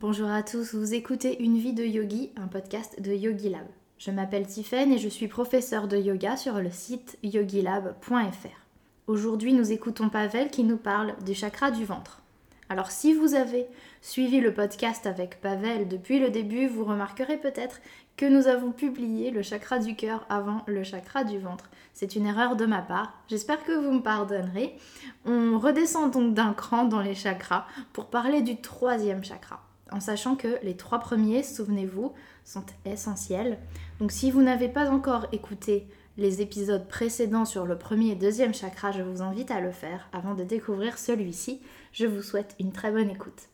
[0.00, 3.66] Bonjour à tous, vous écoutez Une vie de yogi, un podcast de Yogi Lab.
[3.96, 8.66] Je m'appelle Tiffaine et je suis professeure de yoga sur le site yogilab.fr.
[9.06, 12.20] Aujourd'hui, nous écoutons Pavel qui nous parle du chakra du ventre.
[12.68, 13.66] Alors si vous avez
[14.02, 17.80] suivi le podcast avec Pavel depuis le début, vous remarquerez peut-être
[18.16, 21.70] que nous avons publié le chakra du cœur avant le chakra du ventre.
[21.94, 24.76] C'est une erreur de ma part, j'espère que vous me pardonnerez.
[25.24, 30.36] On redescend donc d'un cran dans les chakras pour parler du troisième chakra, en sachant
[30.36, 32.12] que les trois premiers, souvenez-vous,
[32.44, 33.58] sont essentiels.
[34.00, 38.54] Donc si vous n'avez pas encore écouté les épisodes précédents sur le premier et deuxième
[38.54, 41.60] chakra, je vous invite à le faire avant de découvrir celui-ci.
[41.92, 43.48] Je vous souhaite une très bonne écoute.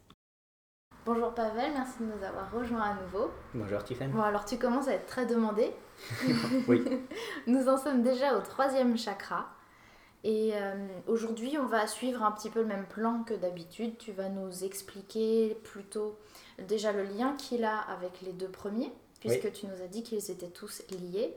[1.07, 3.31] Bonjour Pavel, merci de nous avoir rejoints à nouveau.
[3.55, 4.13] Bonjour Tiffany.
[4.13, 5.73] Bon alors tu commences à être très demandé.
[6.69, 6.85] oui.
[7.47, 9.47] nous en sommes déjà au troisième chakra.
[10.23, 10.75] Et euh,
[11.07, 13.97] aujourd'hui, on va suivre un petit peu le même plan que d'habitude.
[13.99, 16.19] Tu vas nous expliquer plutôt
[16.59, 20.31] déjà le lien qu'il a avec les deux premiers, puisque tu nous as dit qu'ils
[20.31, 21.35] étaient tous liés.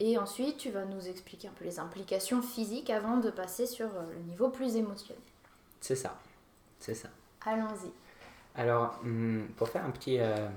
[0.00, 3.86] Et ensuite, tu vas nous expliquer un peu les implications physiques avant de passer sur
[3.86, 5.22] euh, le niveau plus émotionnel.
[5.78, 6.18] C'est ça,
[6.78, 7.10] c'est ça.
[7.44, 7.90] Allons-y.
[8.54, 10.48] Alors, hum, pour faire un petit, euh,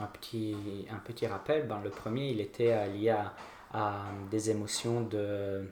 [0.00, 3.10] un petit, un petit rappel, ben, le premier, il était euh, lié
[3.72, 5.68] à, des émotions de...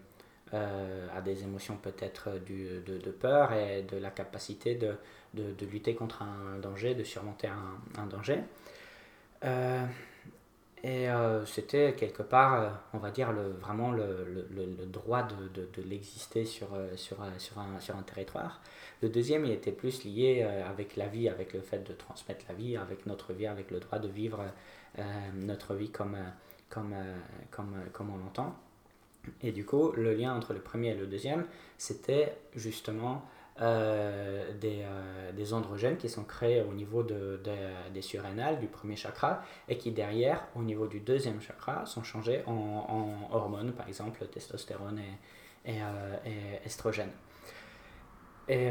[0.55, 4.95] à des émotions peut-être de, de, peur et de la capacité de,
[5.35, 8.41] de, lutter contre un danger, de surmonter un, danger.
[10.85, 14.37] Et euh, c'était quelque part, euh, on va dire, vraiment le,
[14.85, 16.95] droit de, l'exister sur, euh,
[17.57, 18.61] un, territoire.
[19.01, 22.55] Le deuxième, il était plus lié avec la vie, avec le fait de transmettre la
[22.55, 24.45] vie, avec notre vie, avec le droit de vivre
[25.35, 26.19] notre vie comme,
[26.69, 28.55] comme on l'entend.
[29.43, 31.47] Et du coup, le lien entre le premier et le deuxième,
[31.79, 33.25] c'était justement
[33.61, 37.41] euh, des, euh, des, androgènes qui sont créés au niveau de,
[37.93, 42.43] des surrénales du premier chakra et qui derrière, au niveau du deuxième chakra, sont changés
[42.49, 47.13] en, hormones, par exemple testostérone et, et, euh, estrogène.
[48.49, 48.71] Et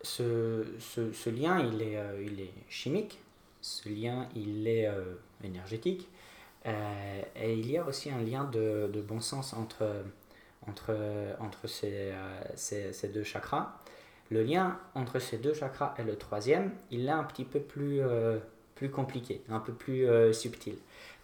[0.00, 1.82] ce, lien, il
[2.24, 3.20] il est chimique,
[3.60, 4.88] ce lien, il est
[5.44, 6.08] énergétique,
[6.64, 9.84] et il y a aussi un lien de, bon sens entre
[10.68, 12.14] entre, euh,
[12.54, 13.78] ces, deux chakras.
[14.30, 18.00] Le lien entre ces deux chakras et le troisième, il est un petit peu plus,
[18.00, 18.38] euh,
[18.74, 20.76] plus compliqué, un peu plus euh, subtil.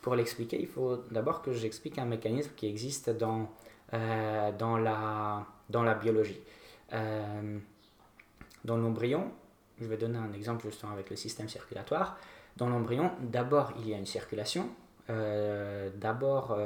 [0.02, 3.50] Pour l'expliquer, il faut d'abord que j'explique un mécanisme qui existe dans,
[3.90, 6.40] dans, la, dans la biologie.
[6.92, 9.32] dans l'embryon,
[9.80, 12.16] je vais donner un exemple justement avec le système circulatoire.
[12.56, 14.68] Dans l'embryon, d'abord il y a une circulation.
[15.08, 16.58] D'abord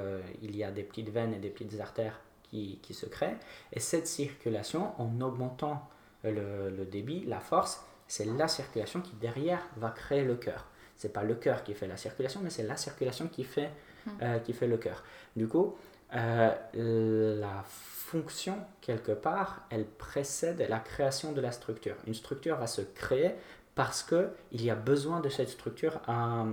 [0.42, 2.20] il y a des petites veines et des petites artères
[2.52, 3.34] qui, se crée.
[3.72, 5.88] Et cette circulation, en augmentant
[6.24, 10.66] le, débit, la force, c'est la circulation qui derrière va créer le cœur.
[10.96, 13.70] C'est pas le cœur qui fait la circulation, mais c'est la circulation qui fait,
[14.06, 14.10] hmm.
[14.22, 15.02] euh, qui fait le cœur.
[15.34, 15.74] Du coup,
[16.14, 21.96] euh, la fonction, quelque part, elle précède la création de la structure.
[22.06, 23.34] Une structure va se créer
[23.74, 26.44] parce qu'il y a besoin de cette structure à,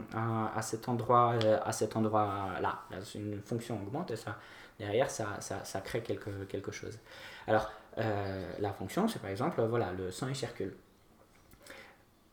[0.56, 2.80] à, cet endroit euh, à cet endroit là
[3.16, 4.38] une fonction augmente et ça
[4.80, 6.97] derrière, ça, ça, ça crée quelque, quelque chose.
[7.47, 10.74] Alors, euh, la fonction, c'est par exemple, voilà, le sang, il circule.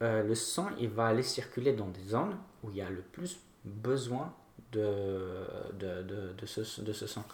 [0.02, 3.00] Euh, le sang, il va aller circuler dans des zones où il y a le
[3.00, 4.32] plus besoin
[4.72, 7.24] de, de, de, de ce, de ce sang.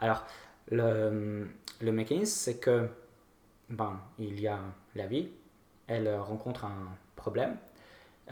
[0.00, 0.24] Alors,
[0.70, 1.48] le,
[1.80, 2.88] le mécanisme, c'est que,
[3.68, 4.58] ben, il y a
[4.94, 5.30] la vie,
[5.86, 7.56] elle rencontre un problème.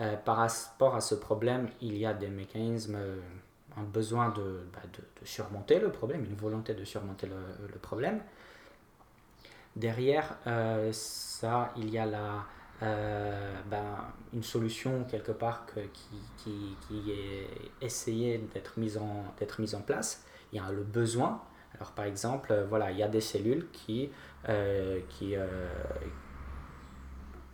[0.01, 2.99] Euh, par rapport à ce problème, il y a des mécanismes
[3.77, 8.21] un besoin de, bah, de, surmonter le problème, une volonté de surmonter le, problème.
[9.77, 12.45] Derrière euh, ça, il y a la,
[12.83, 13.97] euh, ben,
[14.33, 17.49] une solution quelque part qui, est
[17.85, 19.25] essayée d'être mise, en,
[19.59, 20.25] mise en place.
[20.53, 21.43] Il y a le besoin.
[21.75, 24.11] Alors par exemple, euh, voilà, il y a des cellules qui,
[25.09, 25.35] qui,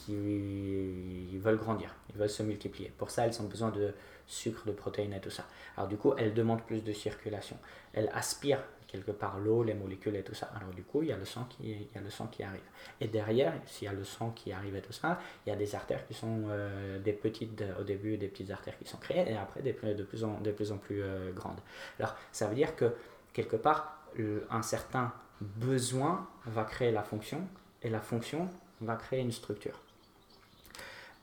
[0.03, 2.93] qui veulent grandir, ils veulent se multiplier.
[2.97, 3.93] Pour ça, elles ont besoin de
[4.26, 5.44] sucre, de protéines et tout ça.
[5.76, 7.56] Alors du coup, elles demandent plus de circulation.
[7.93, 10.50] Elles aspirent quelque part l'eau, les molécules et tout ça.
[10.56, 12.43] Alors du coup, il y a le sang qui, il y a le sang qui
[12.43, 12.61] arrive.
[13.00, 15.56] Et derrière, s'il y a le sang qui arrive et tout ça, il y a
[15.56, 19.31] des artères qui sont euh, des petites, au début, des petites artères qui sont créées
[19.31, 21.61] et après de, plus en, de plus en plus euh, grandes.
[21.99, 22.93] Alors ça veut dire que
[23.32, 23.97] quelque part,
[24.50, 27.47] un certain besoin va créer la fonction
[27.82, 28.49] et la fonction
[28.81, 29.81] va créer une structure.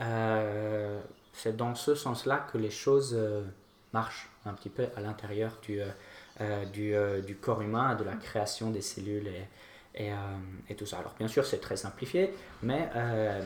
[0.01, 1.01] Euh,
[1.33, 3.43] c'est dans ce sens-là que les choses euh,
[3.93, 5.81] marchent un petit peu à l'intérieur du,
[6.41, 6.93] euh, du,
[7.25, 9.47] du, corps humain, de la création des cellules et,
[9.95, 10.11] et,
[10.69, 10.99] et, tout ça.
[10.99, 12.89] Alors bien sûr c'est très simplifié, mais,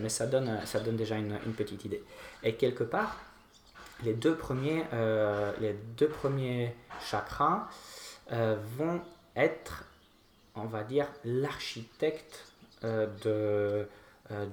[0.01, 2.03] mais ça, donne, ça donne déjà une, une, petite idée.
[2.43, 3.17] Et quelque part,
[4.03, 4.83] les deux premiers,
[5.59, 6.75] les deux premiers
[7.09, 7.69] chakras
[8.29, 9.01] vont
[9.35, 9.85] être,
[10.55, 12.45] on va dire, l'architecte
[12.83, 13.87] de,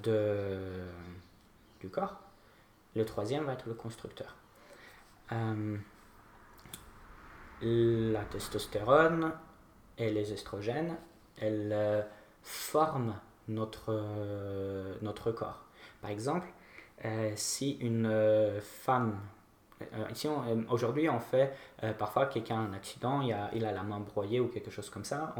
[0.04, 0.60] de,
[1.80, 2.20] du corps.
[2.94, 4.34] Le troisième va être le constructeur.
[5.32, 5.76] Euh,
[7.60, 9.32] la testostérone
[9.96, 10.96] et les estrogènes,
[11.40, 12.02] elles euh,
[12.42, 13.16] forment
[13.48, 15.64] notre, euh, notre corps.
[16.00, 16.46] Par exemple,
[17.36, 19.20] si une femme
[20.68, 21.54] aujourd'hui, on fait
[21.96, 24.90] parfois quelqu'un a un accident, il a, il a la main broyée ou quelque chose
[24.90, 25.32] comme ça,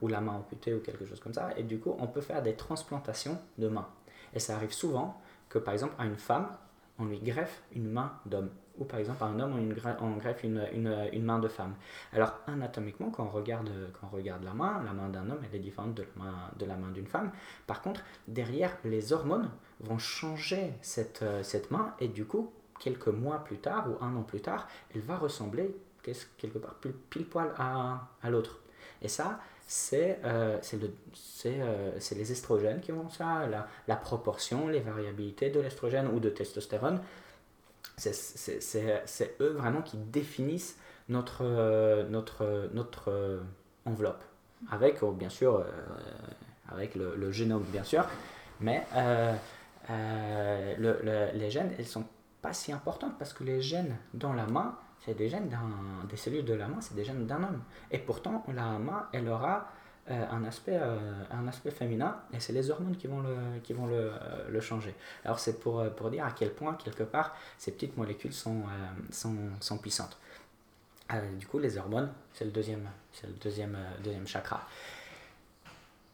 [0.00, 2.42] ou la main amputée ou quelque chose comme ça, et du coup, on peut faire
[2.42, 3.88] des transplantations de mains.
[4.34, 5.20] Et ça arrive souvent
[5.56, 6.48] que, par exemple, à une femme,
[6.98, 8.50] on lui greffe une main d'homme.
[8.78, 11.74] Ou par exemple, à un homme, on, greffe une, une, une, main de femme.
[12.12, 15.56] Alors, anatomiquement, quand on regarde, quand on regarde la main, la main d'un homme, elle
[15.56, 16.04] est différente de
[16.66, 17.30] la main, de d'une femme.
[17.66, 19.48] Par contre, derrière, les hormones
[19.80, 24.14] vont changer cette, euh, cette main et du coup, quelques mois plus tard ou un
[24.14, 28.60] an plus tard, elle va ressembler quelque part pile, poil à, à l'autre.
[29.00, 30.58] Et ça, c'est euh,
[31.46, 36.30] euh, les estrogènes qui vont ça, la, la proportion, les variabilités de l'estrogène ou de
[36.30, 37.00] testostérone.
[37.96, 40.78] C'est eux vraiment qui définissent
[41.08, 43.40] notre, euh, notre, notre euh,
[43.84, 44.22] enveloppe.
[44.70, 45.64] Avec, oh, bien sûr,
[46.68, 48.06] avec le, le, génome, bien sûr,
[48.60, 48.86] mais
[49.90, 52.04] le, les gènes, elles sont
[52.40, 55.48] pas si importantes parce que les gènes dans la main, c'est des gènes
[56.10, 57.62] des cellules de la main, c'est des gènes d'un homme.
[57.92, 59.70] Et pourtant, la main, elle aura
[60.10, 63.72] euh, un, aspect, euh, un aspect féminin et c'est les hormones qui vont le, qui
[63.72, 64.94] vont le, euh, le changer.
[65.24, 68.64] Alors c'est pour, pour dire à quel point, quelque part, ces petites molécules sont,
[69.12, 70.18] sont, sont, puissantes.
[71.38, 74.66] du coup, les hormones, c'est le deuxième, c'est le deuxième, deuxième chakra.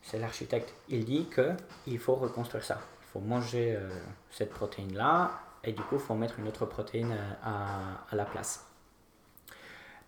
[0.02, 0.74] C'est l'architecte.
[0.90, 2.78] Il dit qu'il faut reconstruire ça.
[3.02, 3.78] Il faut manger
[4.30, 5.30] cette protéine-là
[5.64, 8.66] et du coup, il faut mettre une autre protéine à, à la place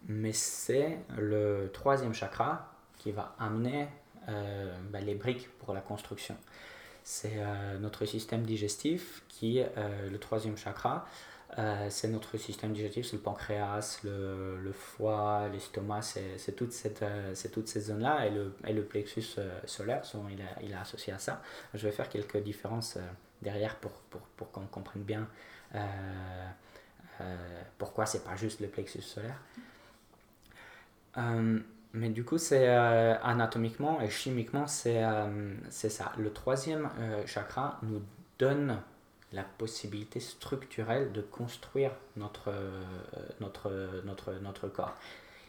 [0.09, 3.89] mais c'est le troisième chakra qui va amener
[4.29, 6.37] euh, bah, les briques pour la construction.
[7.03, 11.07] C'est euh, notre système digestif qui euh, le troisième chakra.
[11.89, 17.05] c'est notre système digestif, c'est le pancréas, le, foie, l'estomac, c'est toute cette,
[17.53, 21.43] toutes ces zones-là et le, plexus solaire, souvent il, il est associé à ça.
[21.75, 22.99] Je vais faire quelques différences
[23.41, 25.29] derrière pour, pour, pour qu'on comprenne bien
[27.79, 29.39] pourquoi c'est pas juste le plexus solaire.
[31.17, 31.61] Euh,
[31.93, 36.13] mais du coup, c'est euh, anatomiquement et chimiquement, c'est euh, ça.
[36.19, 36.89] Le troisième
[37.27, 38.03] chakra nous
[38.39, 38.81] donne
[39.33, 42.53] la possibilité structurelle de construire notre,
[43.41, 43.71] notre,
[44.05, 44.95] notre, notre corps.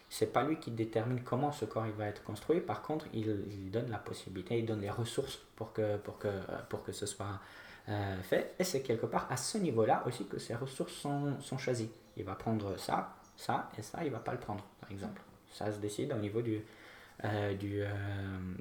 [0.09, 3.27] C'est pas lui qui détermine comment ce corps il va être construit, par contre, il,
[3.49, 6.29] il donne la possibilité, il donne les ressources pour que, pour que,
[6.69, 7.39] pour que ce soit
[8.23, 8.55] fait.
[8.57, 11.91] Et c'est quelque part à ce niveau-là aussi que ces ressources sont, sont choisies.
[12.17, 15.21] Il va prendre ça, ça et ça, il va pas le prendre, par exemple
[15.55, 16.61] ça se décide au niveau du,
[17.23, 17.87] euh, du, euh,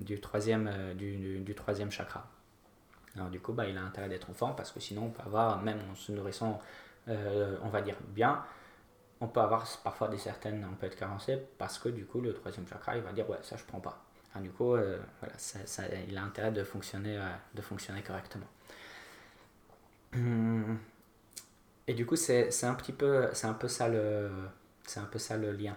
[0.00, 2.26] du, troisième, euh, du, du, troisième chakra.
[3.16, 5.22] Alors du coup, bah, il a intérêt d'être en forme parce que sinon on peut
[5.24, 6.60] avoir, même en se nourrissant,
[7.06, 8.42] on va dire bien,
[9.20, 12.32] on peut avoir parfois des certaines, on peut être carencé parce que du coup le
[12.32, 14.02] troisième chakra il va dire ouais ça je prends pas.
[14.32, 17.20] Alors, du coup, voilà, ça, il a intérêt de fonctionner,
[17.54, 18.46] de fonctionner correctement.
[21.86, 22.94] Et du coup c'est un petit
[23.44, 24.30] un peu ça le,
[24.86, 25.76] c'est un peu ça le lien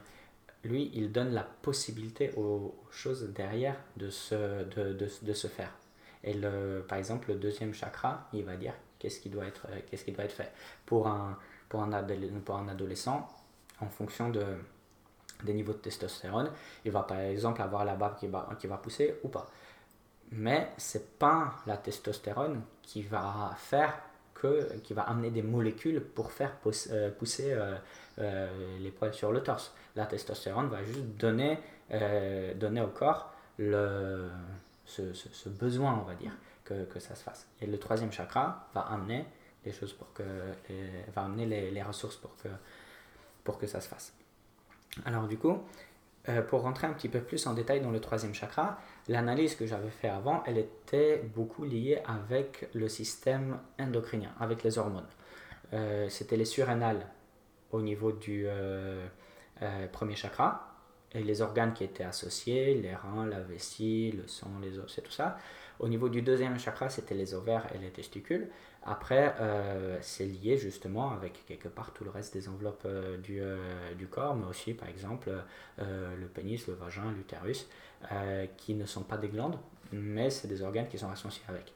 [0.63, 5.71] lui, il donne la possibilité aux choses derrière de se, de, de, de se faire.
[6.23, 10.03] Et le, par exemple, le deuxième chakra, il va dire qu'est-ce qui doit être, qu'est-ce
[10.03, 10.51] qui doit être fait.
[10.85, 11.37] Pour un,
[11.69, 12.03] pour, un
[12.43, 13.27] pour un adolescent,
[13.79, 14.43] en fonction de,
[15.43, 16.51] des niveaux de testostérone,
[16.83, 19.49] il va par exemple avoir la barbe qui va, qui va pousser ou pas.
[20.31, 23.97] Mais c'est pas la testostérone qui va faire
[24.37, 26.55] que, qui va amener des molécules pour faire
[26.91, 27.75] euh, pousser euh,
[28.19, 28.47] euh,
[28.79, 29.73] les poils sur le torse.
[29.95, 31.57] La testostérone va juste donner,
[32.55, 34.29] donner au corps le,
[34.85, 36.31] ce, besoin, on va dire,
[36.63, 37.47] que, que, ça se fasse.
[37.61, 39.25] Et le troisième chakra va amener
[39.65, 40.23] les choses pour que,
[41.15, 42.49] va amener les, ressources pour que,
[43.43, 44.13] pour que ça se fasse.
[45.05, 45.57] Alors du coup,
[46.49, 49.89] pour rentrer un petit peu plus en détail dans le troisième chakra, l'analyse que j'avais
[49.89, 55.07] fait avant, elle était beaucoup liée avec le système endocrinien, avec les hormones.
[55.73, 57.07] Euh, c'était les surrénales
[57.71, 59.05] au niveau du euh,
[59.61, 60.76] euh, premier chakra,
[61.13, 65.01] et les organes qui étaient associés, les reins, la vessie, le sang, les os et
[65.01, 65.37] tout ça.
[65.79, 68.49] Au niveau du deuxième chakra, c'était les ovaires et les testicules.
[68.83, 69.35] Après,
[70.01, 72.87] c'est lié justement avec quelque part tout le reste des enveloppes
[73.21, 73.41] du,
[73.97, 75.29] du, corps, mais aussi par exemple
[75.77, 77.67] le pénis, le vagin, l'utérus.
[78.11, 79.57] Euh, qui ne sont pas des glandes,
[79.91, 81.73] mais c'est des organes qui sont associés avec.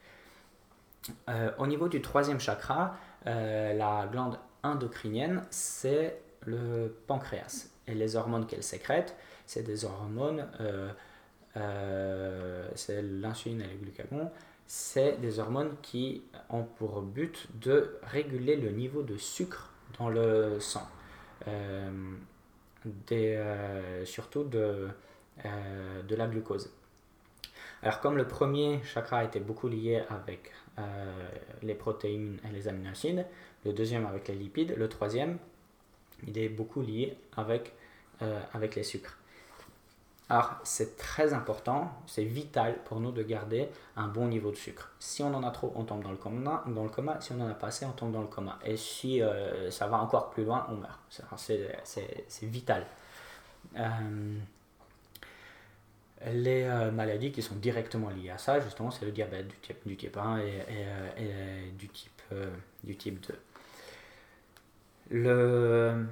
[1.57, 2.95] au niveau du troisième chakra,
[3.25, 7.71] la glande endocrinienne, c'est le pancréas.
[7.91, 10.48] Et les hormones qu'elle sécrète, c'est des hormones,
[12.75, 14.31] c'est l'insuline et le glucagon,
[14.65, 19.69] c'est des hormones qui ont pour but de réguler le niveau de sucre
[20.00, 20.88] dans le sang.
[21.48, 21.89] Euh,
[23.12, 24.88] euh, surtout de,
[25.45, 26.71] euh, de la glucose.
[27.83, 30.51] Alors comme le premier chakra était beaucoup lié avec
[31.62, 33.25] les protéines et les aminoacides,
[33.65, 35.38] le deuxième avec les lipides, le troisième,
[36.25, 37.74] il est beaucoup lié avec,
[38.54, 39.18] avec les sucres.
[40.32, 44.90] Alors, c'est très important, c'est vital pour nous de garder un bon niveau de sucre.
[44.98, 46.63] Si on en a trop, on tombe dans le coma.
[46.68, 47.20] Dans le coma.
[47.20, 48.58] Si on en a pas assez, on tombe dans le coma.
[48.63, 51.01] Et si euh, ça va encore plus loin, on meurt.
[51.44, 52.86] C'est vital.
[53.75, 54.38] Euh,
[56.32, 59.86] les euh, maladies qui sont directement liées à ça, justement, c'est le diabète du type,
[59.86, 62.22] du type 1 et, du, type,
[62.86, 63.36] du type 2.
[65.10, 66.06] Le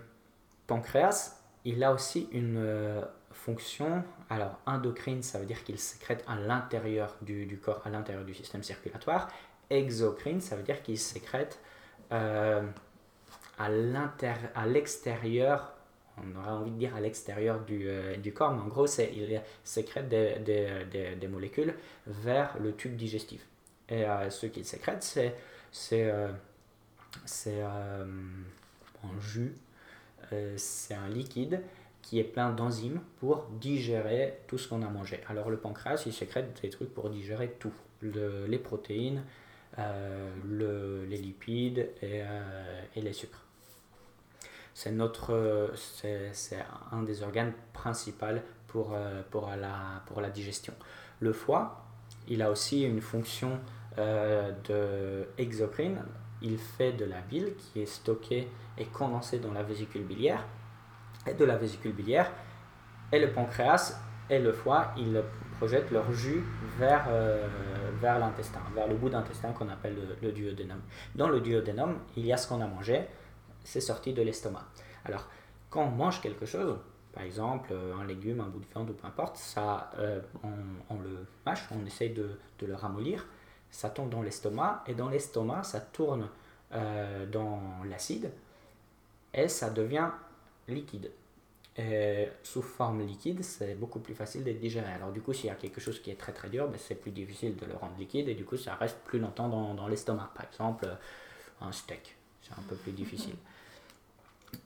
[0.68, 7.16] pancréas, il a aussi une fonction, alors endocrine, ça veut dire qu'il sécrète à l'intérieur
[7.22, 9.30] du, corps, à l'intérieur du système circulatoire.
[9.70, 11.60] Exocrine, ça veut dire qu'il sécrète
[12.12, 12.62] euh,
[13.58, 15.74] à l'extérieur,
[16.18, 20.10] on aurait envie de dire à l'extérieur du, euh, corps, mais en gros, il sécrète
[20.10, 21.75] des, des, des, molécules
[22.08, 23.46] vers le tube digestif.
[23.89, 25.36] Et euh, ce qu'il sécrète, c'est,
[25.72, 26.12] c'est,
[27.62, 28.08] un
[29.20, 29.56] jus,
[30.57, 31.62] c'est un liquide
[32.01, 35.19] qui est plein d'enzymes pour digérer tout ce qu'on a mangé.
[35.27, 39.24] Alors le pancréas, il sécrète des trucs pour digérer tout, les protéines,
[39.77, 43.43] euh, le, les lipides et, euh, et les sucres.
[44.74, 48.25] C'est notre, c'est un des organes principaux
[48.67, 50.74] pour, euh, pour, la, pour la digestion.
[51.19, 51.86] Le foie,
[52.27, 53.59] il a aussi une fonction
[53.98, 56.01] de exocrine.
[56.41, 60.46] Il fait de la bile qui est stockée et condensée dans la vésicule biliaire
[61.27, 62.31] et de la vésicule biliaire.
[63.12, 65.22] Et le pancréas et le foie, ils
[65.58, 66.43] projettent leur jus
[66.77, 67.48] vers, euh,
[68.00, 70.79] vers l'intestin, vers le bout d'intestin qu'on appelle le, duodénum.
[71.15, 73.08] Dans le duodénum, il y a ce qu'on a mangé,
[73.63, 74.65] c'est sorti de l'estomac.
[75.05, 75.27] Alors,
[75.69, 76.77] quand on mange quelque chose,
[77.12, 80.22] par exemple un légume, un bout de viande ou peu importe, ça, euh,
[80.89, 83.25] on, le mâche, on essaye de, de, le ramollir,
[83.71, 86.29] ça tombe dans l'estomac, et dans l'estomac, ça tourne
[86.73, 88.31] euh, dans l'acide,
[89.33, 90.09] et ça devient
[90.67, 91.11] liquide.
[92.43, 94.91] sous forme liquide, c'est beaucoup plus facile d'être digéré.
[94.91, 96.95] Alors du coup, s'il y a quelque chose qui est très très dur, ben, c'est
[96.95, 99.88] plus difficile de le rendre liquide et du coup, ça reste plus longtemps dans, dans
[99.88, 100.29] l'estomac.
[100.35, 103.35] Par exemple, euh, un steak, c'est un peu plus difficile.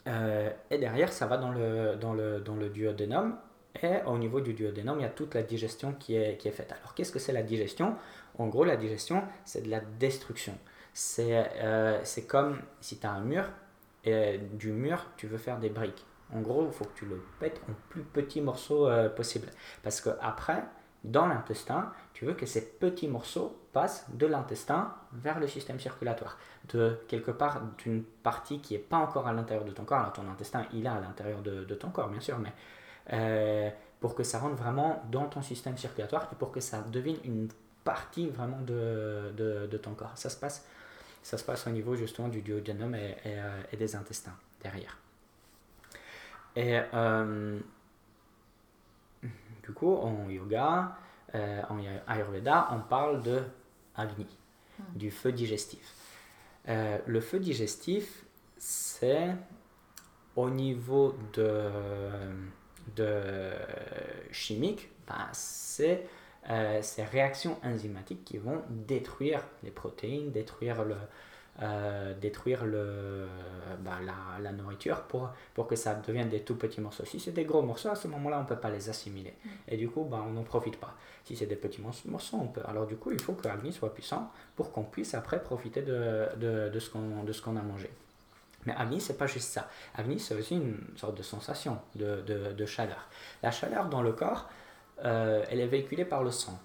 [0.07, 3.37] Euh, et derrière, ça va dans le, dans le, dans le duodénum.
[3.81, 6.51] Et au niveau du duodénum, il y a toute la digestion qui est, qui est
[6.51, 6.71] faite.
[6.71, 7.95] Alors qu'est-ce que c'est la digestion?
[8.37, 10.57] En gros, la digestion, c'est de la destruction.
[10.93, 13.45] C'est euh, comme si tu as un mur
[14.03, 16.05] et du mur, tu veux faire des briques.
[16.33, 19.47] En gros, il faut que tu le pètes en plus petits morceaux euh, possible.
[19.81, 20.63] Parce que après,
[21.03, 26.37] dans l'intestin, tu veux que ces petits morceaux passent de l'intestin vers le système circulatoire.
[26.71, 29.99] De quelque part, d'une partie qui n'est pas encore à l'intérieur de ton corps.
[29.99, 32.53] Alors ton intestin, il est à l'intérieur de, ton corps, bien sûr, mais
[33.11, 33.69] euh,
[33.99, 37.49] pour que ça rentre vraiment dans ton système circulatoire et pour que ça devienne une
[37.83, 40.11] partie vraiment de, de ton corps.
[40.15, 40.65] Ça se passe
[41.23, 44.97] ça se passe au niveau justement du duodénum et, euh, et, des intestins derrière.
[46.55, 47.59] Et euh,
[49.63, 50.97] du coup, en yoga,
[51.33, 53.41] euh, en Ayurveda, on parle de
[53.95, 54.27] Agni,
[54.77, 54.97] hmm.
[54.97, 55.95] du feu digestif.
[56.67, 58.25] le feu digestif,
[58.57, 59.29] c'est
[60.35, 61.69] au niveau de,
[62.95, 63.51] de
[64.31, 66.05] chimique, ben, c'est
[66.49, 70.95] euh, ces réactions enzymatiques qui vont détruire les protéines, détruire, le,
[71.61, 73.27] euh, détruire le,
[73.79, 77.05] bah, la, la, nourriture pour, pour que ça devienne des tout petits morceaux.
[77.05, 79.33] Si c'est des gros morceaux, à ce moment-là, on ne peut pas les assimiler.
[79.43, 79.49] Mm.
[79.69, 80.95] Et du coup, bah, on n'en profite pas.
[81.23, 82.61] Si c'est des petits morceaux, on peut.
[82.67, 86.27] Alors du coup, il faut que Agni soit puissant pour qu'on puisse après profiter de,
[86.35, 87.89] de, de ce qu'on a mangé.
[88.65, 89.69] Mais Agni, c'est pas juste ça.
[89.95, 93.07] Agni, c'est aussi une sorte de sensation de, de, de, chaleur.
[93.41, 94.49] La chaleur dans le corps,
[95.03, 96.59] euh, elle est véhiculée par le sang.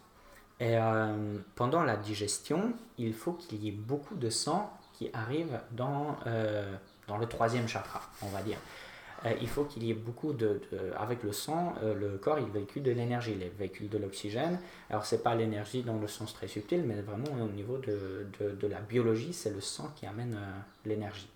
[0.60, 5.60] Et euh, pendant la digestion, il faut qu'il y ait beaucoup de sang qui arrive
[5.72, 6.74] dans, euh,
[7.06, 8.58] dans le troisième chakra, on va dire.
[9.40, 10.60] il faut qu'il y ait beaucoup de,
[10.96, 14.58] Avec le sang, le corps, il véhicule de l'énergie, il véhicule de l'oxygène.
[14.90, 18.26] Alors, ce n'est pas l'énergie dans le sens très subtil, mais vraiment au niveau de,
[18.40, 20.36] de la biologie, c'est le sang qui amène
[20.84, 21.28] l'énergie.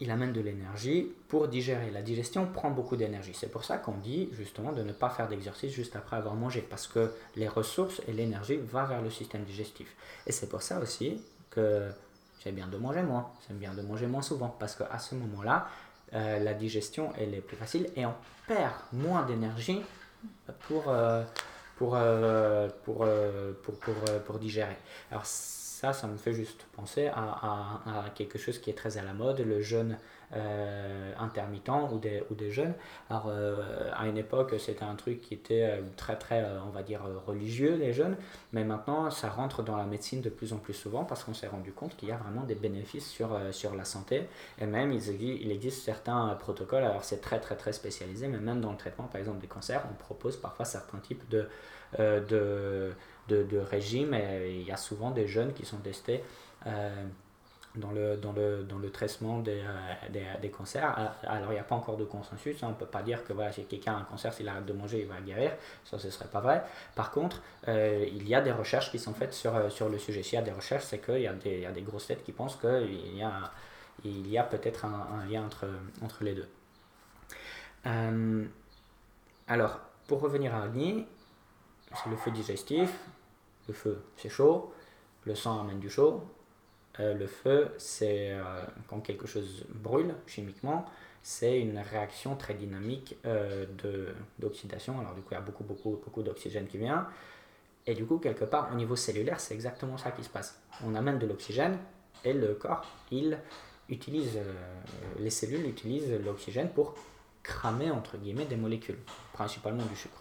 [0.00, 1.90] Il amène de l'énergie pour digérer.
[1.90, 3.32] La digestion prend beaucoup d'énergie.
[3.34, 6.60] C'est pour ça qu'on dit justement de ne pas faire d'exercice juste après avoir mangé,
[6.60, 9.94] parce que les ressources et l'énergie vont vers le système digestif.
[10.26, 11.20] Et c'est pour ça aussi
[11.50, 11.88] que
[12.42, 15.68] c'est bien de manger moins, c'est bien de manger moins souvent, parce qu'à ce moment-là,
[16.12, 18.14] euh, la digestion elle est plus facile et on
[18.48, 19.80] perd moins d'énergie
[20.66, 21.22] pour, euh,
[21.82, 23.06] euh, pour,
[23.62, 23.94] pour, pour,
[24.26, 24.76] pour, digérer.
[25.80, 29.14] Ça, ça me fait juste penser à, à, quelque chose qui est très à la
[29.14, 29.96] mode, le jeûne
[30.34, 32.74] euh, intermittent ou des, ou des jeûnes.
[33.08, 36.82] Alors, euh, à une époque, c'était un truc qui était euh, très, très, on va
[36.82, 38.18] dire, religieux, les jeûnes,
[38.52, 41.48] mais maintenant, ça rentre dans la médecine de plus en plus souvent parce qu'on s'est
[41.48, 44.28] rendu compte qu'il y a vraiment des bénéfices sur, sur la santé.
[44.58, 48.60] Et même, il, il existe certains protocoles, alors c'est très, très, très spécialisé, mais même
[48.60, 51.48] dans le traitement, par exemple, des cancers, on propose parfois certains types de,
[51.98, 52.92] de
[53.34, 56.22] de, régime et il y a souvent des jeunes qui sont testés
[56.66, 57.06] euh,
[57.76, 61.14] dans, le, dans, le, dans le traitement des, euh, des, cancers.
[61.24, 62.66] Alors il n'y a pas encore de consensus, hein.
[62.68, 64.72] on ne peut pas dire que voilà, si quelqu'un a un cancer, s'il arrête de
[64.72, 65.52] manger, il va guérir,
[65.84, 66.64] ça ce ne serait pas vrai.
[66.94, 70.22] Par contre, euh, il y a des recherches qui sont faites sur, sur le sujet.
[70.22, 72.24] S'il y a des recherches, c'est qu'il y, a des, y a des grosses têtes
[72.24, 73.52] qui pensent qu'il y a,
[74.04, 75.66] il y a peut-être un, un, lien entre,
[76.02, 76.48] entre les deux.
[79.46, 81.06] alors, pour revenir à Agni,
[81.94, 82.90] c'est le feu digestif,
[83.70, 84.72] le feu, c'est chaud.
[85.24, 86.22] Le sang amène du chaud.
[86.98, 90.86] Euh, le feu, c'est euh, quand quelque chose brûle chimiquement,
[91.22, 93.66] c'est une réaction très dynamique euh,
[94.40, 94.98] d'oxydation.
[94.98, 97.06] Alors du coup, il y a beaucoup, beaucoup, beaucoup d'oxygène qui vient.
[97.86, 100.60] Et du coup, quelque part, au niveau cellulaire, c'est exactement ça qui se passe.
[100.84, 101.78] On amène de l'oxygène
[102.24, 103.38] et le corps, il
[103.88, 104.38] utilise,
[105.18, 106.94] les cellules utilisent l'oxygène pour
[107.42, 108.98] cramer, entre guillemets, des molécules,
[109.32, 110.19] principalement du sucre.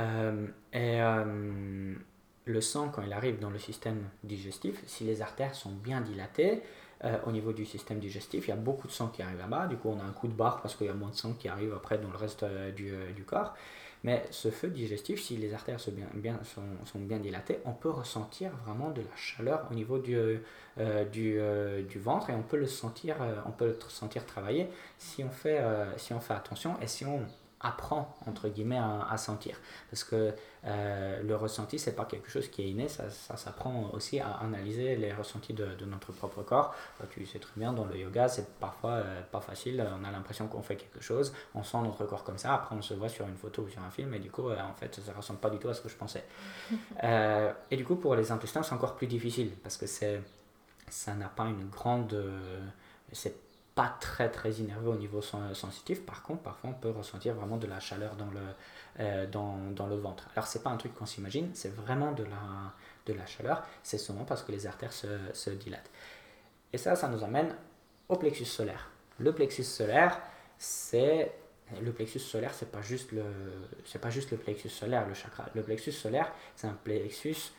[0.00, 1.94] Euh, et euh,
[2.44, 6.62] le sang, quand il arrive dans le système digestif, si les artères sont bien dilatées,
[7.04, 9.66] euh, au niveau du système digestif, il y a beaucoup de sang qui arrive là-bas.
[9.66, 11.34] Du coup, on a un coup de barre parce qu'il y a moins de sang
[11.34, 12.44] qui arrive après dans le reste
[12.76, 13.54] du, du, corps.
[14.04, 17.90] Mais ce feu digestif, si les artères sont bien, sont, sont bien dilatées, on peut
[17.90, 20.16] ressentir vraiment de la chaleur au niveau du,
[21.12, 21.40] du,
[21.88, 23.16] du, ventre et on peut le sentir,
[23.46, 25.62] on peut le sentir travailler si on fait,
[25.98, 27.24] si on fait attention et si on
[27.62, 29.56] apprend entre guillemets à, sentir.
[29.90, 33.90] Parce que euh, le ressenti c'est pas quelque chose qui est inné ça, ça s'apprend
[33.92, 36.74] aussi à analyser les ressentis de, de, notre propre corps.
[37.10, 40.46] Tu sais très bien dans le yoga c'est parfois euh, pas facile on a l'impression
[40.46, 43.26] qu'on fait quelque chose on sent notre corps comme ça après on se voit sur
[43.26, 45.50] une photo ou sur un film et du coup euh, en fait ça ressemble pas
[45.50, 46.24] du tout à ce que je pensais.
[47.70, 50.22] Et du coup pour les intestins c'est encore plus difficile parce que c'est
[50.88, 52.16] ça n'a pas une grande
[53.12, 53.34] c'est
[53.74, 56.04] pas très très énervé au niveau sensitif.
[56.04, 58.40] Par contre, parfois on peut ressentir vraiment de la chaleur dans le,
[59.00, 60.28] euh, dans, dans, le ventre.
[60.34, 62.74] Alors c'est pas un truc qu'on s'imagine, c'est vraiment de la,
[63.06, 63.62] de la chaleur.
[63.82, 65.90] C'est souvent parce que les artères se, se, dilatent.
[66.72, 67.54] Et ça, ça nous amène
[68.08, 68.90] au plexus solaire.
[69.18, 70.20] Le plexus solaire,
[70.58, 71.32] c'est
[71.80, 73.24] le plexus solaire, c'est pas juste le,
[73.86, 75.46] c'est pas juste le plexus solaire, le chakra.
[75.54, 77.52] Le plexus solaire, c'est un plexus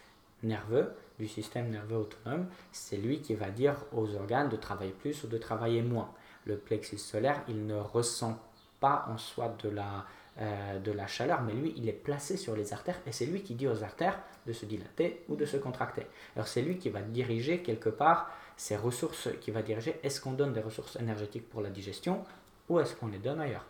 [0.43, 5.23] nerveux du système nerveux autonome, c'est lui qui va dire aux organes de travailler plus
[5.23, 6.11] ou de travailler moins.
[6.45, 8.39] Le plexus solaire, il ne ressent
[8.79, 10.05] pas en soi de la,
[10.39, 13.43] euh, de la chaleur, mais lui, il est placé sur les artères et c'est lui
[13.43, 16.05] qui dit aux artères de se dilater ou de se contracter.
[16.35, 20.33] Alors c'est lui qui va diriger quelque part ces ressources, qui va diriger est-ce qu'on
[20.33, 22.23] donne des ressources énergétiques pour la digestion
[22.69, 23.65] ou est-ce qu'on les donne ailleurs.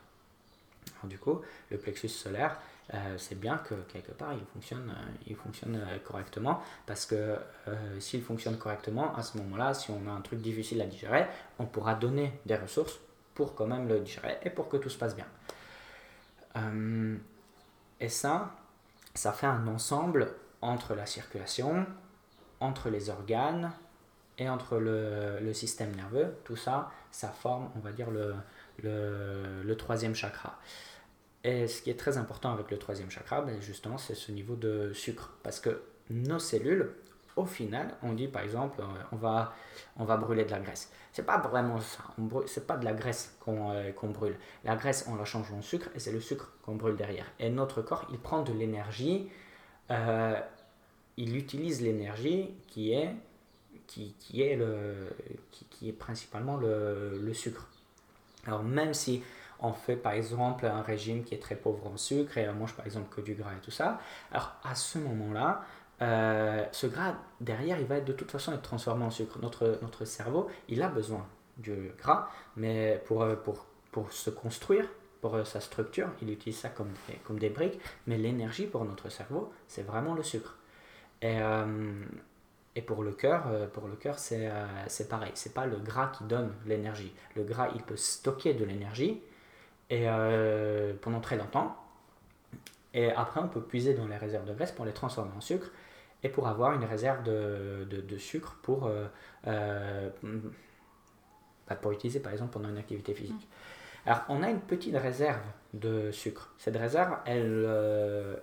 [1.04, 2.60] Du coup, le plexus solaire,
[2.93, 7.38] euh, c'est bien que quelque part il fonctionne, euh, il fonctionne euh, correctement parce que
[8.00, 11.26] s'il fonctionne correctement, à ce moment-là, si on a un truc difficile à digérer,
[11.60, 13.00] on pourra donner des ressources
[13.34, 15.26] pour quand même le digérer et pour que tout se passe bien.
[18.00, 18.52] et ça,
[19.15, 21.86] ça fait un ensemble entre la circulation,
[22.60, 23.72] entre les organes
[24.38, 26.36] et entre le, le système nerveux.
[26.43, 28.36] Tout ça, ça forme, on va dire, le,
[28.84, 30.60] le, le troisième chakra.
[31.44, 34.56] Et ce qui est très important avec le troisième chakra, ben justement, c'est ce niveau
[34.56, 35.32] de sucre.
[35.44, 36.94] Parce que nos cellules,
[37.36, 39.54] au final, on dit par exemple, euh, on va,
[39.98, 40.92] on va brûler de la graisse.
[41.12, 42.04] C'est pas vraiment ça.
[42.46, 44.38] C'est pas de la graisse euh, qu'on brûle.
[44.64, 47.26] La graisse, on la change en sucre et c'est le sucre qu'on brûle derrière.
[47.40, 49.30] Et notre corps, il prend de l'énergie.
[49.92, 50.40] Euh,
[51.18, 53.14] il utilise l'énergie qui est,
[53.86, 54.58] qui, qui est,
[55.52, 57.68] qui, qui est principalement le, le sucre.
[58.48, 59.22] Alors même si
[59.63, 62.76] on fait par exemple un régime qui est très pauvre en sucre et on mange
[62.76, 63.99] par exemple que du gras et tout ça,
[64.32, 65.63] alors à ce moment-là,
[66.02, 69.39] euh, ce gras derrière, il va être de toute façon être transformé en sucre.
[69.41, 71.26] Notre, notre cerveau, il a besoin
[71.58, 74.86] du gras, mais pour, euh, pour, pour se construire,
[75.21, 78.84] pour euh, sa structure, il utilise ça comme des, comme des briques, mais l'énergie pour
[78.84, 80.58] notre cerveau, c'est vraiment le sucre.
[81.21, 81.39] Et,
[82.76, 84.52] Et pour le cœur, pour le cœur c'est
[84.88, 85.32] c'est pareil.
[85.36, 87.13] C'est pas le gras qui donne l'énergie.
[87.36, 89.21] Le gras, il peut stocker de l'énergie
[89.89, 90.08] et
[91.02, 91.78] pendant très longtemps.
[92.93, 95.72] Et après, on peut puiser dans les réserves de graisse pour les transformer en sucre
[96.24, 99.08] et pour avoir une réserve de, de, sucre pour, euh,
[99.48, 100.10] euh,
[101.67, 103.36] bah, pour utiliser par exemple pendant une activité physique.
[103.36, 104.10] Mm.
[104.10, 105.41] Alors, on a une petite réserve
[105.74, 106.54] de sucre.
[106.58, 108.36] Cette réserve, elle, euh,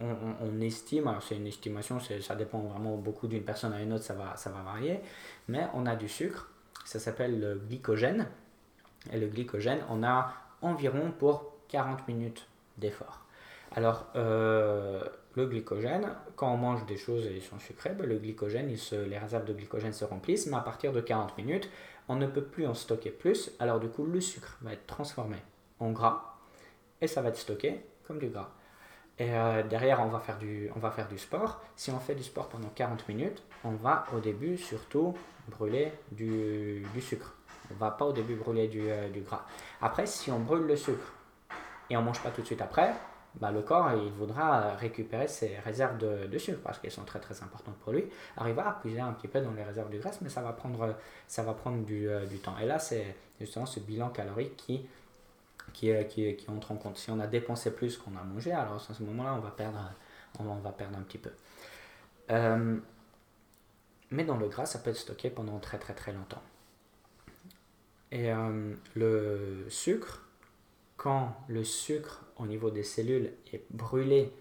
[0.00, 4.04] on, estime, alors c'est une estimation, ça dépend vraiment beaucoup d'une personne à une autre,
[4.04, 5.00] ça va, ça va varier,
[5.48, 6.50] mais on a du sucre,
[6.84, 8.28] ça s'appelle le glycogène.
[9.12, 12.46] Et le glycogène, on a environ pour 40 minutes
[12.78, 13.22] d'effort.
[13.72, 15.02] Alors, euh,
[15.34, 19.44] le glycogène, quand on mange des choses et sont sucrées, ben, le glycogène, les réserves
[19.44, 21.68] de glycogène se remplissent, mais à partir de 40 minutes,
[22.08, 23.50] on ne peut plus en stocker plus.
[23.58, 25.36] Alors du coup, le sucre va être transformé
[25.80, 26.36] en gras
[27.00, 28.50] et ça va être stocké comme du gras.
[29.18, 31.62] Et euh, derrière, on va faire du sport.
[31.74, 35.14] Si on fait du sport pendant 40 minutes, on va au début surtout
[35.48, 37.35] brûler du, sucre.
[37.70, 39.44] On va pas au début brûler du, euh, du gras.
[39.80, 41.12] Après, si on brûle le sucre
[41.90, 42.94] et on mange pas tout de suite après,
[43.40, 47.42] bah, le corps il voudra récupérer ses réserves de, sucre parce qu'elles sont très très
[47.42, 48.04] importantes pour lui.
[48.46, 50.94] Il va puiser un petit peu dans les réserves de graisse, mais ça va prendre,
[51.26, 52.56] ça va prendre du, euh, du temps.
[52.58, 54.86] Et là, c'est justement ce bilan calorique qui,
[55.74, 56.96] qui, qui, qui, entre en compte.
[56.96, 59.78] Si on a dépensé plus qu'on a mangé, alors à ce moment-là, on, va perdre,
[60.38, 61.30] on, va perdre un petit peu.
[62.30, 62.78] Euh,
[64.10, 66.42] mais dans le gras, ça peut être stocké pendant très très très longtemps.
[68.16, 70.22] Et euh, le sucre,
[70.96, 74.32] quand le sucre au niveau des cellules est brûlé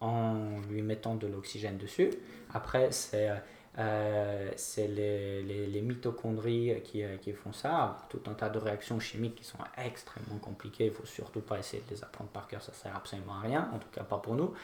[0.00, 2.10] en lui mettant de l'oxygène dessus,
[2.54, 3.30] après c'est
[3.78, 9.44] euh, les, mitochondries qui, euh, qui, font ça, tout un tas de réactions chimiques qui
[9.44, 12.96] sont extrêmement compliquées, il faut surtout pas essayer de les apprendre par cœur, ça sert
[12.96, 14.54] absolument à rien, en tout cas pas pour nous.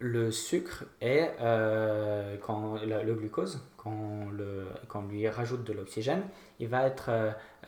[0.00, 1.34] Le sucre est,
[2.42, 6.22] quand le, glucose, quand, le, quand on lui rajoute de l'oxygène,
[6.60, 7.10] il va être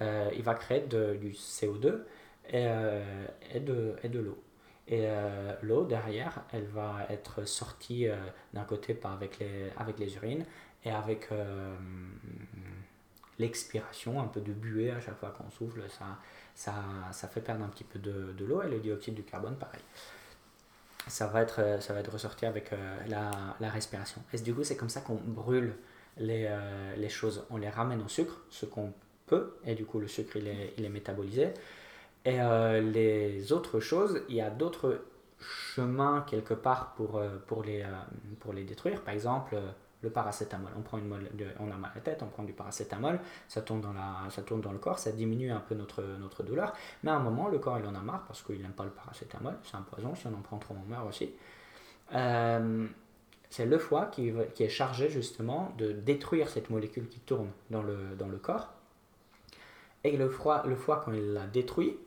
[0.00, 2.00] euh, il va créer du CO2
[2.48, 4.42] et, euh, et de, et de l'eau.
[4.88, 8.06] Et euh, l'eau, derrière, elle va être sortie
[8.52, 10.44] d'un côté par avec, les, avec les urines
[10.84, 11.28] et avec
[13.38, 16.18] l'expiration, un peu de buée à chaque fois qu'on souffle, ça,
[16.54, 16.74] ça,
[17.12, 19.80] ça, fait perdre un petit peu de, de l'eau et le dioxyde du carbone, pareil.
[21.06, 22.70] Ça va être, ça va être ressorti avec
[23.08, 24.22] la, la, respiration.
[24.32, 25.74] Et du coup, c'est comme ça qu'on brûle
[26.18, 26.48] les,
[26.96, 27.44] les, choses.
[27.50, 28.92] On les ramène au sucre, ce qu'on
[29.64, 31.48] et du coup le sucre il est, il est métabolisé.
[32.24, 35.02] Et euh, les autres choses, il y a d'autres
[35.40, 37.86] chemins quelque part pour, euh, pour, les, euh,
[38.40, 39.00] pour les détruire.
[39.02, 39.56] Par exemple,
[40.02, 40.70] le paracétamol.
[40.78, 41.12] On, prend une
[41.58, 44.42] on a mal à la tête, on prend du paracétamol, ça tourne dans, la, ça
[44.42, 46.72] tourne dans le corps, ça diminue un peu notre, notre douleur.
[47.02, 48.90] Mais à un moment, le corps il en a marre parce qu'il n'aime pas le
[48.90, 51.30] paracétamol, c'est un poison, si on en prend trop, on meurt aussi.
[53.50, 57.82] c'est le foie qui, qui, est chargé justement de détruire cette molécule qui tourne dans
[57.82, 58.70] le, dans le corps
[60.04, 61.98] et le foie, le foie quand il la détruit,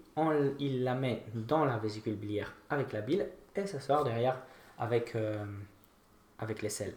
[0.59, 4.37] il la met dans la vésicule biliaire avec la bile et ça sort derrière
[4.79, 5.45] avec, euh,
[6.39, 6.95] avec les selles.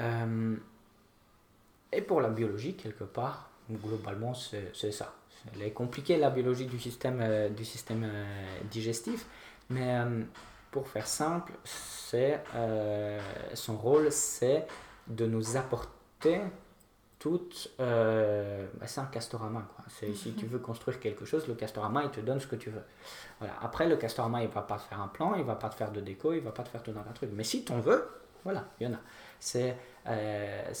[0.00, 0.56] Euh,
[1.92, 5.14] et pour la biologie, quelque part, globalement, c'est ça.
[5.54, 8.06] Elle est compliquée, la biologie du système, euh, du système
[8.70, 9.26] digestif,
[9.70, 9.98] mais
[10.70, 11.52] pour faire simple,
[13.54, 14.66] son rôle, c'est
[15.06, 16.42] de nous apporter
[17.20, 17.70] toute.
[17.78, 19.68] Euh, bah, c'est un castorama.
[19.76, 19.84] Quoi.
[19.88, 22.70] C'est, si tu veux construire quelque chose, le castorama, il te donne ce que tu
[22.70, 22.82] veux.
[23.38, 23.54] Voilà.
[23.62, 25.92] Après, le castorama, il va pas te faire un plan, il va pas te faire
[25.92, 27.30] de déco, il va pas te faire tout un truc.
[27.32, 28.08] Mais si tu en veux,
[28.42, 29.00] voilà, il y en a.
[29.40, 29.74] C'est,
[30.06, 30.72] euh,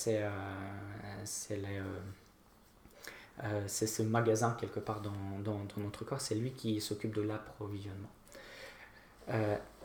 [3.42, 7.22] euh, c'est, ce magasin quelque part dans, dans, notre corps, c'est lui qui s'occupe de
[7.22, 8.10] l'approvisionnement.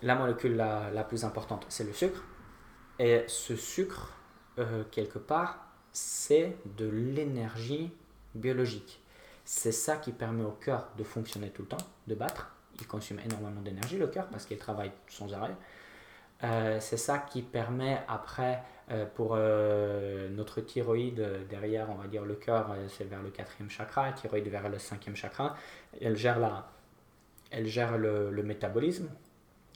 [0.01, 2.21] la molécule la, la, plus importante, c'est le sucre.
[2.99, 4.13] Et ce sucre,
[4.91, 7.93] quelque part, c'est de l'énergie
[8.35, 9.01] biologique.
[9.45, 12.51] C'est ça qui permet au cœur de fonctionner tout le temps, de battre.
[12.79, 15.55] Il consomme énormément d'énergie, le cœur, parce qu'il travaille sans arrêt.
[16.43, 22.25] Euh, c'est ça qui permet après, euh, pour euh, notre thyroïde, derrière, on va dire
[22.25, 25.55] le cœur, c'est vers le quatrième chakra, thyroïde vers le cinquième chakra.
[26.01, 26.69] Elle gère, la,
[27.51, 29.09] elle gère le, métabolisme.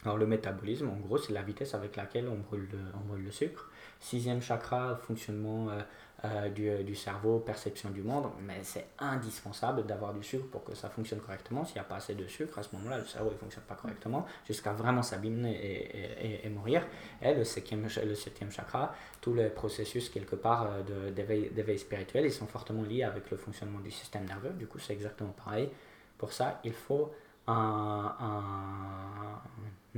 [0.06, 3.32] Alors le métabolisme, en gros, c'est la vitesse avec laquelle on brûle, on brûle le
[3.32, 3.70] sucre.
[4.00, 5.82] Sixième chakra, fonctionnement euh,
[6.24, 10.90] euh, du, cerveau, perception du monde, mais c'est indispensable d'avoir du sucre pour que ça
[10.90, 11.66] fonctionne correctement.
[11.66, 13.76] S'il n'y a pas assez de sucre, à ce moment-là, le cerveau ne fonctionne pas
[13.76, 16.86] correctement jusqu'à vraiment s'abîmer et, et, mourir.
[17.22, 22.32] Et le septième, le septième chakra, tous les processus quelque part euh, d'éveil spirituel, ils
[22.32, 24.52] sont fortement liés avec le fonctionnement du système nerveux.
[24.52, 25.70] Du coup, c'est exactement pareil.
[26.18, 27.14] Pour ça, il faut
[27.48, 29.42] un, un,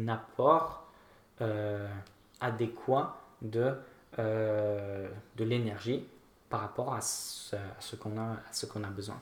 [0.08, 0.88] apport
[2.40, 3.76] adéquat de,
[4.18, 6.08] de l'énergie
[6.50, 8.38] par rapport à ce, ce qu'on a,
[8.72, 9.20] qu'on a besoin.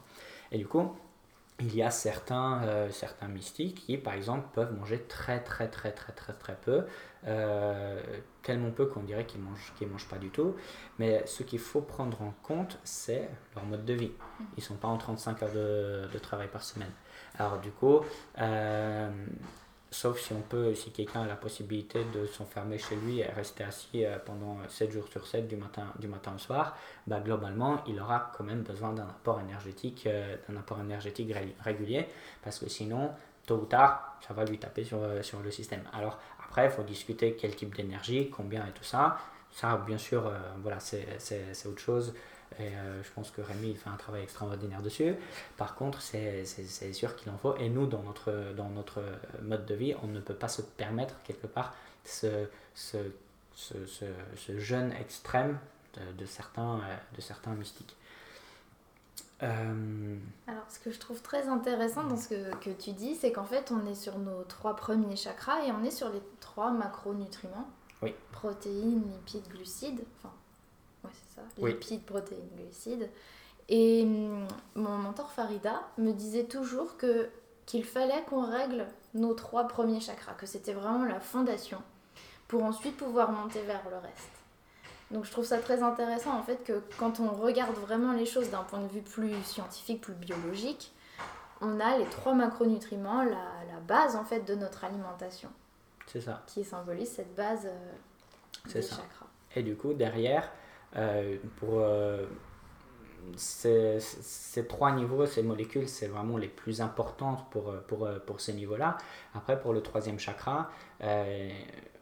[0.51, 0.95] Et du coup,
[1.59, 5.91] il y a certains, euh, certains mystiques qui, par exemple, peuvent manger très très très
[5.91, 6.85] très très très peu,
[7.27, 8.01] euh,
[8.43, 10.55] tellement peu qu'on dirait qu'ils ne mangent, qu'ils mangent pas du tout.
[10.99, 14.11] Mais ce qu'il faut prendre en compte, c'est leur mode de vie.
[14.57, 16.91] Ils ne sont pas en 35 heures de, de, travail par semaine.
[17.37, 17.99] Alors du coup,
[18.39, 19.09] euh,
[19.91, 23.63] Sauf si on peut, si quelqu'un a la possibilité de s'enfermer chez lui et rester
[23.63, 27.81] assis euh, pendant 7 jours sur 7 du matin, du matin au soir, bah, globalement,
[27.87, 32.05] il aura quand même besoin d'un apport énergétique, euh, d'un apport énergétique régulier,
[32.43, 33.11] parce que sinon,
[33.47, 35.81] tôt ou tard, ça va lui taper sur, euh, sur le système.
[35.91, 39.17] Alors après, il faut discuter quel type d'énergie, combien et tout ça.
[39.51, 42.13] Ça, bien sûr, voilà, c'est autre chose.
[42.59, 45.15] Et euh, je pense que Rémi fait un travail extraordinaire dessus.
[45.57, 46.43] Par contre, c'est
[46.93, 47.55] sûr qu'il en faut.
[47.55, 49.01] Et nous, dans notre, dans notre
[49.41, 52.97] mode de vie, on ne peut pas se permettre quelque part ce, ce,
[53.55, 53.75] ce,
[54.35, 55.57] ce, jeûne extrême
[56.17, 57.95] de, certains, euh, de certains mystiques.
[59.41, 60.17] Euh,
[60.47, 63.45] Alors, ce que je trouve très intéressant dans ce que, que tu dis, c'est qu'en
[63.45, 67.69] fait, on est sur nos trois premiers chakras et on est sur les trois macronutriments.
[68.01, 68.13] Oui.
[68.31, 70.03] Protéines, lipides, glucides.
[70.17, 70.33] Enfin,
[71.03, 71.67] Ouais, c'est ça.
[71.67, 73.09] Lipides, protéines, glucides.
[73.67, 77.29] Et hum, mon mentor Farida me disait toujours que
[77.65, 81.77] qu'il fallait qu'on règle nos trois premiers chakras, que c'était vraiment la fondation,
[82.47, 84.29] pour ensuite pouvoir monter vers le reste.
[85.11, 88.49] Donc je trouve ça très intéressant en fait que quand on regarde vraiment les choses
[88.49, 90.91] d'un point de vue plus scientifique, plus biologique,
[91.61, 93.35] on a les trois macronutriments, la,
[93.71, 95.49] la base en fait de notre alimentation.
[96.07, 96.41] C'est ça.
[96.47, 97.91] Qui symbolise cette base euh,
[98.73, 98.95] des ça.
[98.95, 99.27] chakras.
[99.55, 100.49] Et du coup, derrière,
[101.57, 102.25] pour euh,
[103.35, 108.41] ces, ces, trois niveaux, ces molécules, c'est vraiment les plus importantes pour, euh, pour, pour
[108.41, 108.97] ces niveaux-là.
[109.35, 110.71] Après, pour le troisième chakra,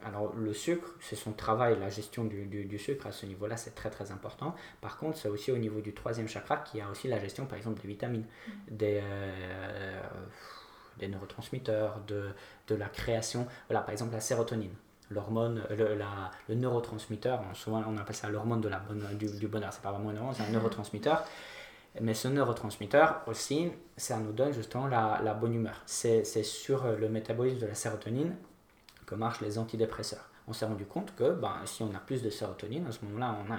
[0.04, 3.74] alors le sucre, c'est son travail, la gestion du, du, sucre à ce niveau-là, c'est
[3.74, 4.54] très très important.
[4.80, 7.46] Par contre, c'est aussi au niveau du troisième chakra qu'il y a aussi la gestion,
[7.46, 8.52] par exemple, des vitamines, mm.
[8.70, 9.02] des,
[10.98, 12.30] des neurotransmetteurs, de,
[12.68, 13.46] de la création.
[13.68, 14.74] Voilà, par exemple, la sérotonine
[15.10, 19.48] l'hormone, le, la, le neurotransmetteur, souvent on appelle ça l'hormone de la bonne, du, du
[19.48, 21.24] bonheur, c'est pas vraiment une hormone, c'est un neurotransmetteur.
[22.00, 25.80] Mais ce neurotransmetteur aussi, ça nous donne justement la, la bonne humeur.
[25.86, 28.36] C'est sur le métabolisme de la sérotonine
[29.06, 30.28] que marchent les antidépresseurs.
[30.48, 33.36] On s'est rendu compte que ben, si on a plus de sérotonine, à ce moment-là,
[33.48, 33.52] on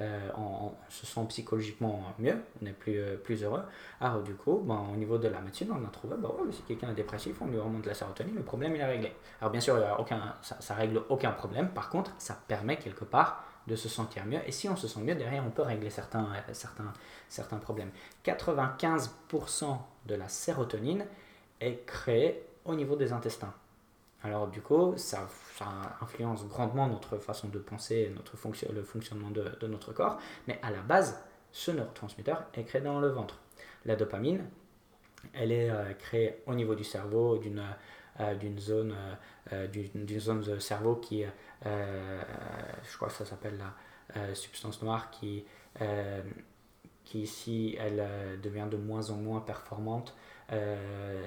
[0.00, 3.62] euh, on, se sent psychologiquement mieux, on est plus, euh, plus heureux.
[4.00, 6.90] Alors du coup, ben, au niveau de la médecine, on a trouvé, bah, si quelqu'un
[6.90, 9.12] est dépressif, on lui remonte la sérotonine, le problème il est réglé.
[9.40, 9.76] Alors bien sûr,
[10.42, 14.40] ça, ça règle aucun problème, par contre, ça permet quelque part de se sentir mieux.
[14.46, 16.54] Et si on se sent mieux, derrière, on peut régler certains, euh,
[17.28, 17.90] certains problèmes.
[18.24, 21.04] 95% de la sérotonine
[21.60, 23.52] est créée au niveau des intestins.
[24.22, 25.28] Alors du coup, ça,
[26.00, 28.32] influence grandement notre façon de penser, notre
[28.72, 33.08] le fonctionnement de, notre corps, mais à la base, ce neurotransmetteur est créé dans le
[33.08, 33.38] ventre.
[33.84, 34.44] La dopamine,
[35.32, 37.62] elle est euh, créée au niveau du cerveau, d'une
[38.20, 38.94] euh, zone,
[39.52, 41.24] euh, d'une zone de cerveau qui,
[41.64, 45.44] je crois que ça s'appelle la substance noire, qui,
[47.08, 48.06] qui si elle
[48.42, 50.14] devient de moins en moins performante,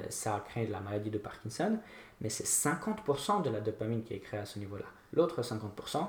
[0.09, 1.79] ça crée de la maladie de Parkinson
[2.21, 4.85] mais c'est 50% de la dopamine qui est créée à ce niveau-là.
[5.13, 6.07] L'autre 50%,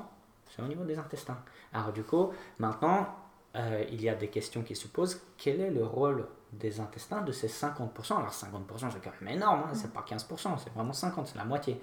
[0.51, 1.39] c'est au niveau des intestins.
[1.73, 3.09] Alors du coup, maintenant,
[3.57, 5.21] euh, il y a des questions qui se posent.
[5.39, 9.63] Quel est le rôle des intestins de ces 50% Alors 50% c'est quand même énorme,
[9.67, 11.81] hein, c'est pas 15%, c'est vraiment 50%, c'est la moitié.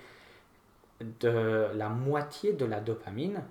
[1.02, 3.42] De la moitié de la dopamine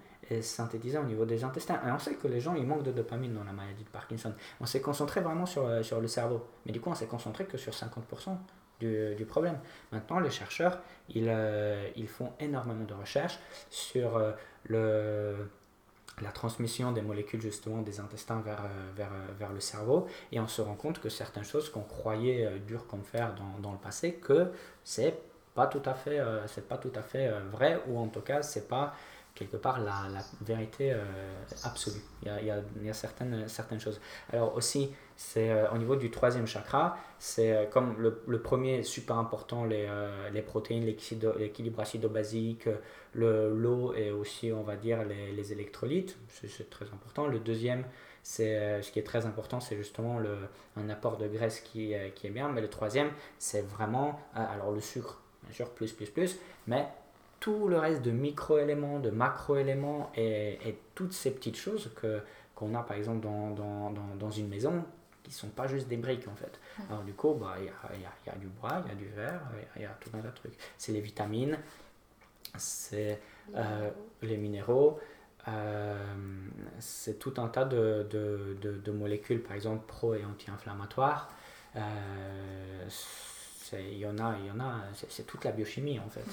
[0.43, 1.81] synthétisée au niveau des intestins.
[1.87, 4.33] Et on sait que les gens, ils manquent de dopamine dans la maladie de Parkinson.
[4.61, 6.47] On s'est concentré vraiment sur, euh, sur le cerveau.
[6.67, 8.37] Mais du coup, on s'est concentré que sur 50%
[8.81, 9.59] du, problème.
[9.91, 14.33] Maintenant, les chercheurs, ils, euh, ils font énormément de recherches sur euh,
[14.65, 15.51] le,
[16.21, 18.63] la transmission des molécules justement des intestins vers,
[18.95, 22.87] vers, vers, le cerveau et on se rend compte que certaines choses qu'on croyait dures
[22.87, 24.53] comme fer dans, dans, le passé, que
[24.85, 25.19] c'est
[25.57, 28.69] pas tout à fait, c'est pas tout à fait vrai ou en tout cas c'est
[28.69, 28.95] pas
[29.39, 30.09] quelque part la,
[30.41, 30.95] vérité
[31.65, 32.01] absolue.
[32.23, 34.01] Il y a, certaines, certaines choses.
[34.33, 39.19] Alors aussi, c'est euh, au niveau du troisième chakra, c'est euh, comme le, premier super
[39.19, 42.69] important, les, euh, les protéines, l'équilibre acido-basique,
[43.15, 47.27] l'eau et aussi, on va dire, les, les électrolytes, c'est très important.
[47.27, 47.85] Le deuxième,
[48.23, 50.37] c'est ce qui est très important, c'est justement le,
[50.77, 52.49] un apport de graisse qui, qui est bien.
[52.49, 56.87] Mais le troisième, c'est vraiment, alors le sucre, bien sûr, plus, plus, plus, mais
[57.41, 62.21] tout le reste de micro-éléments, de macro-éléments et, et, toutes ces petites choses que
[62.55, 64.85] qu'on a par exemple dans, dans, dans, dans une maison
[65.23, 66.59] qui sont pas juste des briques en fait.
[66.91, 68.93] Alors du coup, bah, il y, a, y, a, y, a, du bois, il y
[68.93, 69.41] a du verre,
[69.77, 70.55] il y, a tout un tas de trucs.
[70.77, 71.57] C'est les vitamines,
[72.57, 73.21] c'est
[74.23, 74.99] les minéraux,
[76.81, 81.31] c'est tout un tas de, de, molécules, par exemple pro et anti-inflammatoires.
[83.73, 84.77] Il y en a, il y en a,
[85.09, 86.25] c'est toute la biochimie en fait.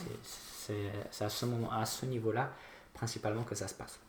[1.12, 2.50] C'est à ce, à ce niveau-là
[2.94, 4.00] principalement que ça se passe.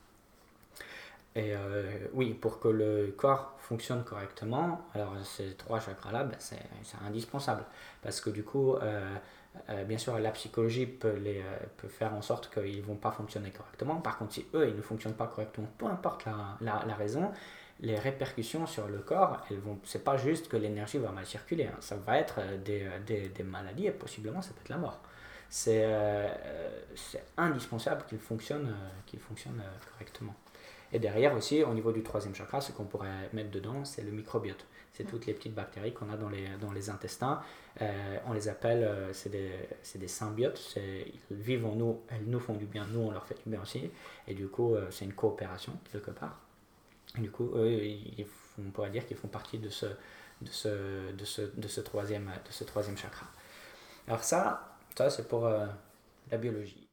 [1.34, 1.84] Et euh,
[2.14, 6.56] oui, pour que le corps fonctionne correctement, alors ces trois chakras-là, ben, c'est
[7.06, 7.64] indispensable.
[8.00, 9.14] Parce que du coup, euh,
[9.68, 11.44] euh, bien sûr, la psychologie peut, les,
[11.76, 13.96] peut faire en sorte qu'ils ne vont pas fonctionner correctement.
[13.96, 17.30] Par contre, si eux, ils ne fonctionnent pas correctement, peu importe la, la, la raison,
[17.80, 21.64] les répercussions sur le corps, elles vont, c'est pas juste que l'énergie va mal circuler,
[21.64, 21.76] hein.
[21.80, 25.00] ça va être des, des, des, maladies et possiblement ça peut être la mort.
[25.48, 25.86] C'est,
[26.96, 28.74] c'est indispensable qu'il fonctionne,
[29.06, 29.62] qu'il fonctionne
[29.92, 30.34] correctement.
[30.92, 34.12] Et derrière aussi, au niveau du troisième chakra, ce qu'on pourrait mettre dedans, c'est le
[34.12, 34.64] microbiote.
[34.92, 37.42] C'est toutes les petites bactéries qu'on a dans les, dans les intestins.
[37.82, 39.50] Euh, on les appelle, euh, c'est des,
[39.96, 40.74] des, symbiotes.
[40.76, 43.60] Ils vivent en nous, elles nous font du bien, nous on leur fait du bien
[43.60, 43.90] aussi.
[44.26, 46.40] Et du coup, euh, c'est une coopération quelque part.
[47.18, 47.80] Du coup, eux,
[48.58, 49.86] on pourrait dire qu'ils font partie de ce,
[50.42, 53.26] de ce, de ce, de ce, troisième, de ce troisième chakra.
[54.08, 56.85] Alors ça, ça c'est pour la biologie.